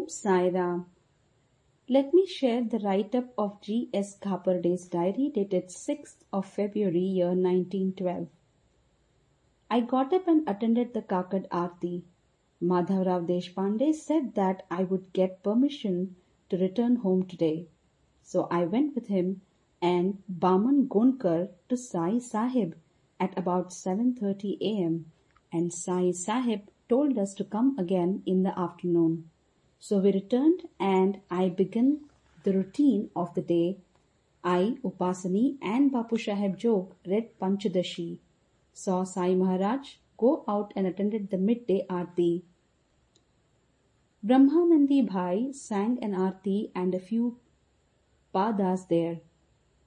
Om 0.00 0.08
Sai 0.08 0.48
Ram. 0.48 0.86
Let 1.86 2.14
me 2.14 2.24
share 2.24 2.64
the 2.64 2.78
write-up 2.78 3.34
of 3.36 3.60
G. 3.60 3.90
S. 3.92 4.18
Khaparde's 4.18 4.88
diary 4.88 5.30
dated 5.34 5.66
6th 5.68 6.22
of 6.32 6.46
February 6.46 7.00
year 7.00 7.32
1912. 7.34 8.28
I 9.70 9.80
got 9.80 10.14
up 10.14 10.26
and 10.26 10.48
attended 10.48 10.94
the 10.94 11.02
Kakad 11.02 11.48
Aarti. 11.50 12.04
Madhavrao 12.62 13.26
Deshpande 13.26 13.94
said 13.94 14.34
that 14.36 14.64
I 14.70 14.84
would 14.84 15.12
get 15.12 15.42
permission 15.42 16.16
to 16.48 16.56
return 16.56 16.96
home 16.96 17.26
today. 17.26 17.66
So 18.22 18.48
I 18.50 18.64
went 18.64 18.94
with 18.94 19.08
him 19.08 19.42
and 19.82 20.22
Bamangaonkar 20.32 21.50
to 21.68 21.76
Sai 21.76 22.20
Sahib 22.20 22.74
at 23.18 23.36
about 23.36 23.68
7.30 23.68 24.56
am 24.62 25.12
and 25.52 25.70
Sai 25.74 26.12
Sahib 26.12 26.70
told 26.88 27.18
us 27.18 27.34
to 27.34 27.44
come 27.44 27.78
again 27.78 28.22
in 28.24 28.44
the 28.44 28.58
afternoon. 28.58 29.28
So 29.80 29.98
we 29.98 30.12
returned 30.12 30.68
and 30.78 31.20
I 31.30 31.48
began 31.48 32.00
the 32.44 32.52
routine 32.52 33.10
of 33.16 33.34
the 33.34 33.40
day. 33.40 33.78
I, 34.44 34.76
Upasani 34.84 35.56
and 35.62 35.90
Bapu 35.90 36.20
Sahib 36.20 36.58
Jog 36.58 36.94
read 37.06 37.38
Panchadashi, 37.40 38.18
saw 38.74 39.04
Sai 39.04 39.34
Maharaj 39.34 39.96
go 40.18 40.44
out 40.46 40.72
and 40.76 40.86
attended 40.86 41.30
the 41.30 41.38
midday 41.38 41.86
aarti. 41.88 42.42
Brahmanandi 44.24 45.10
Bai 45.10 45.50
sang 45.52 45.98
an 46.02 46.12
aarti 46.12 46.70
and 46.74 46.94
a 46.94 47.00
few 47.00 47.38
padas 48.34 48.86
there. 48.88 49.20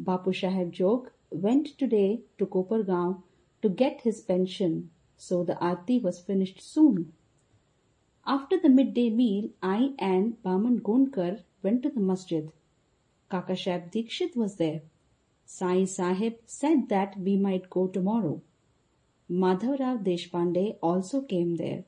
Bapu 0.00 0.34
Sahib 0.34 0.72
Jog 0.72 1.10
went 1.30 1.78
today 1.78 2.22
to 2.38 2.46
Kopargaon 2.46 3.22
to 3.62 3.68
get 3.68 4.00
his 4.00 4.20
pension, 4.20 4.90
so 5.16 5.44
the 5.44 5.54
aarti 5.54 6.02
was 6.02 6.18
finished 6.20 6.60
soon. 6.60 7.12
After 8.28 8.58
the 8.58 8.68
midday 8.68 9.08
meal, 9.08 9.50
I 9.62 9.94
and 10.00 10.42
Bamangaonkar 10.42 11.42
went 11.62 11.84
to 11.84 11.90
the 11.90 12.00
masjid. 12.00 12.50
Kakasaheb 13.30 13.92
Dikshit 13.92 14.36
was 14.36 14.56
there. 14.56 14.82
Sai 15.44 15.84
Sahib 15.84 16.38
said 16.44 16.88
that 16.88 17.16
we 17.20 17.36
might 17.36 17.70
go 17.70 17.86
tomorrow. 17.86 18.42
Madhavrao 19.30 20.02
Deshpande 20.02 20.76
also 20.82 21.20
came 21.22 21.54
there. 21.54 21.84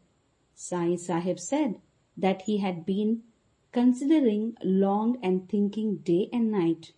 Sai 0.55 0.95
Sahib 0.95 1.41
said 1.41 1.81
that 2.17 2.43
he 2.43 2.59
had 2.59 2.87
been 2.87 3.25
considering 3.73 4.57
long 4.63 5.19
and 5.23 5.49
thinking 5.49 5.97
day 5.97 6.29
and 6.33 6.53
night. 6.53 6.93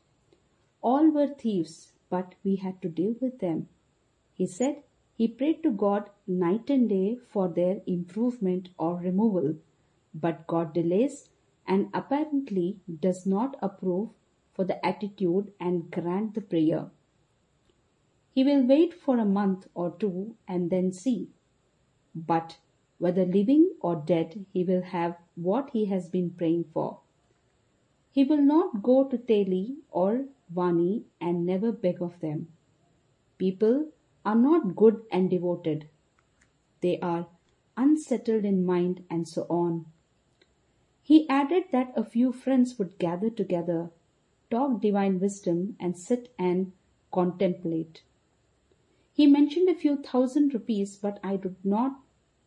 All 0.82 1.10
were 1.10 1.28
thieves, 1.28 1.92
but 2.10 2.34
we 2.44 2.56
had 2.56 2.82
to 2.82 2.88
deal 2.88 3.16
with 3.20 3.38
them. 3.38 3.69
He 4.34 4.47
said 4.47 4.82
he 5.20 5.28
prayed 5.28 5.62
to 5.62 5.70
God 5.70 6.08
night 6.26 6.70
and 6.70 6.88
day 6.88 7.14
for 7.30 7.46
their 7.46 7.82
improvement 7.86 8.70
or 8.78 8.96
removal, 8.96 9.54
but 10.14 10.46
God 10.46 10.72
delays 10.72 11.28
and 11.66 11.90
apparently 11.92 12.78
does 13.00 13.26
not 13.26 13.58
approve 13.60 14.08
for 14.54 14.64
the 14.64 14.78
attitude 14.84 15.52
and 15.60 15.91
grant 15.91 16.32
the 16.32 16.41
prayer. 16.41 16.91
He 18.34 18.44
will 18.44 18.66
wait 18.66 18.94
for 18.94 19.18
a 19.18 19.26
month 19.26 19.66
or 19.74 19.91
two 19.91 20.36
and 20.48 20.70
then 20.70 20.91
see. 20.91 21.28
But 22.14 22.56
whether 22.96 23.26
living 23.26 23.74
or 23.80 23.96
dead, 23.96 24.46
he 24.54 24.64
will 24.64 24.84
have 24.96 25.18
what 25.34 25.68
he 25.74 25.84
has 25.84 26.08
been 26.08 26.30
praying 26.30 26.64
for. 26.72 27.00
He 28.10 28.24
will 28.24 28.41
not 28.41 28.82
go 28.82 29.04
to 29.04 29.18
Teli 29.18 29.76
or 29.91 30.24
Vani 30.50 31.02
and 31.20 31.44
never 31.44 31.72
beg 31.72 32.00
of 32.00 32.18
them. 32.20 32.48
People 33.36 33.88
are 34.24 34.36
not 34.36 34.76
good 34.76 35.02
and 35.10 35.30
devoted. 35.30 35.88
They 36.80 36.98
are 37.00 37.26
unsettled 37.76 38.44
in 38.44 38.64
mind 38.64 39.04
and 39.10 39.26
so 39.26 39.46
on. 39.48 39.86
He 41.02 41.28
added 41.28 41.64
that 41.72 41.92
a 41.96 42.04
few 42.04 42.32
friends 42.32 42.78
would 42.78 42.98
gather 42.98 43.30
together, 43.30 43.91
talk 44.50 44.80
divine 44.80 45.18
wisdom, 45.20 45.76
and 45.80 45.96
sit 45.96 46.32
and 46.38 46.72
contemplate. 47.12 48.03
He 49.12 49.26
mentioned 49.26 49.69
a 49.69 49.75
few 49.75 49.97
thousand 49.97 50.54
rupees, 50.54 50.97
but 50.97 51.19
I 51.22 51.37
do 51.37 51.56
not 51.64 52.00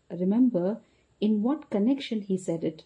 remember 0.09 0.81
in 1.19 1.43
what 1.43 1.69
connection 1.69 2.21
he 2.21 2.37
said 2.37 2.63
it. 2.63 2.83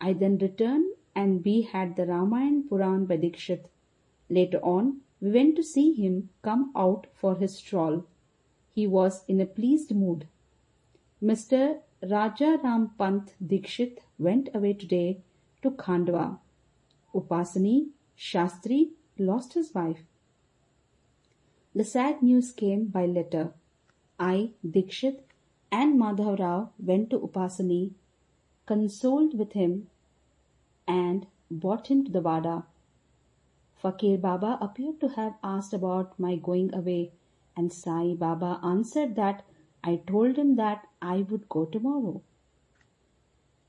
I 0.00 0.12
then 0.12 0.38
returned 0.38 0.94
and 1.14 1.44
we 1.44 1.62
had 1.62 1.96
the 1.96 2.06
Ramayan 2.06 2.68
Puran 2.68 3.06
by. 3.06 3.20
Later 4.30 4.58
on, 4.62 5.00
we 5.20 5.30
went 5.30 5.56
to 5.56 5.62
see 5.62 5.92
him 5.92 6.30
come 6.42 6.70
out 6.76 7.06
for 7.14 7.36
his 7.36 7.56
stroll. 7.56 8.04
He 8.74 8.86
was 8.86 9.24
in 9.26 9.40
a 9.40 9.46
pleased 9.46 9.94
mood. 9.94 10.26
Mr. 11.22 11.80
Raja 12.02 12.58
Ram 12.62 12.90
Pant 12.96 13.34
Dikshit 13.44 13.98
went 14.18 14.48
away 14.54 14.72
today 14.72 15.20
to 15.62 15.70
Khandwa. 15.72 16.38
Upasani 17.14 17.88
Shastri 18.16 18.90
lost 19.18 19.54
his 19.54 19.74
wife. 19.74 20.04
The 21.74 21.84
sad 21.84 22.22
news 22.22 22.52
came 22.52 22.86
by 22.86 23.06
letter. 23.06 23.52
I, 24.18 24.50
Dikshit, 24.66 25.20
and 25.70 25.98
Madhav 26.00 26.38
Rao 26.38 26.70
went 26.78 27.10
to 27.10 27.18
Upasani, 27.18 27.92
consoled 28.66 29.38
with 29.38 29.52
him, 29.52 29.88
and 30.86 31.26
brought 31.50 31.88
him 31.88 32.04
to 32.04 32.10
the 32.10 32.20
Wada. 32.20 32.64
Fakir 33.78 34.18
Baba 34.18 34.58
appeared 34.60 34.98
to 35.00 35.08
have 35.10 35.34
asked 35.42 35.72
about 35.72 36.18
my 36.18 36.34
going 36.34 36.74
away, 36.74 37.12
and 37.56 37.72
Sai 37.72 38.14
Baba 38.14 38.60
answered 38.62 39.14
that 39.14 39.44
I 39.84 39.96
told 39.96 40.36
him 40.36 40.56
that 40.56 40.88
I 41.00 41.22
would 41.22 41.48
go 41.48 41.64
tomorrow. 41.64 42.20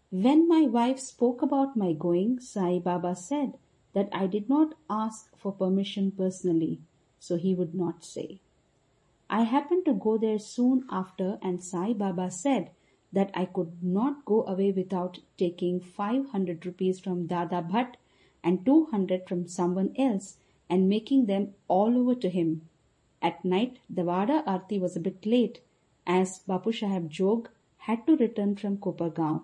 When 0.09 0.47
my 0.47 0.64
wife 0.66 1.00
spoke 1.00 1.44
about 1.44 1.78
my 1.78 1.94
going, 1.94 2.40
Sai 2.40 2.80
Baba 2.80 3.16
said 3.16 3.59
that 3.94 4.09
I 4.12 4.25
did 4.25 4.50
not 4.50 4.74
ask 4.90 5.30
for 5.38 5.52
permission 5.52 6.12
personally, 6.12 6.81
so 7.20 7.38
he 7.38 7.53
would 7.53 7.76
not 7.76 8.03
say. 8.03 8.41
I 9.30 9.44
happened 9.44 9.86
to 9.86 9.94
go 9.94 10.18
there 10.18 10.40
soon 10.40 10.86
after, 10.90 11.38
and 11.44 11.64
Sai 11.64 11.94
Baba 11.94 12.31
said 12.31 12.72
that 13.14 13.30
I 13.36 13.46
could 13.46 13.84
not 13.84 14.26
go 14.26 14.44
away 14.47 14.72
without 14.72 15.20
taking 15.38 15.80
500 15.80 16.66
rupees 16.66 17.00
from 17.00 17.28
Dada 17.28 17.62
Bhatt 17.62 17.94
and 18.44 18.66
200 18.66 19.27
from 19.27 19.47
someone 19.47 19.94
else 19.97 20.38
and 20.69 20.89
making 20.89 21.25
them 21.25 21.53
all 21.67 21.97
over 21.97 22.16
to 22.16 22.29
him. 22.29 22.61
At 23.22 23.44
night, 23.44 23.79
the 23.89 24.03
Vada 24.03 24.44
Aarti 24.47 24.79
was 24.79 24.95
a 24.95 25.00
bit 25.00 25.25
late 25.25 25.61
as 26.07 26.41
Bapu 26.47 26.72
Shahab 26.79 27.09
Jog 27.09 27.49
had 27.78 28.05
to 28.07 28.16
return 28.16 28.55
from 28.55 28.78
Kopargaon. 28.78 29.41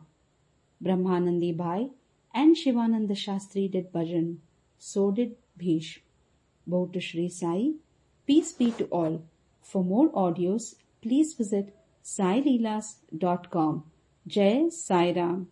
Brahmanandi 0.83 1.55
Bai 1.55 1.89
and 2.33 2.57
Shivananda 2.57 3.13
Shastri 3.13 3.71
did 3.71 3.91
bhajan. 3.91 4.37
So 4.77 5.11
did 5.11 5.35
Bhish. 5.59 5.99
Bow 6.67 6.87
to 6.93 6.99
Shri 6.99 7.29
Sai. 7.29 7.71
Peace 8.27 8.51
be 8.53 8.71
to 8.71 8.85
all. 8.85 9.23
For 9.61 9.83
more 9.83 10.09
audios, 10.11 10.75
please 11.01 11.33
visit 11.33 11.75
saileelas.com. 12.03 13.83
Jai 14.27 14.69
Sai 14.69 15.11
Ram. 15.11 15.47